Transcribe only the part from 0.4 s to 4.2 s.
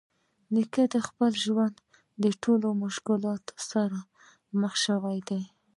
نیکه د خپل ژوند د ټولو مشکلاتو سره